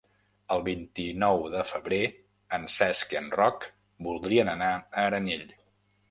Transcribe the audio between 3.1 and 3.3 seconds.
i en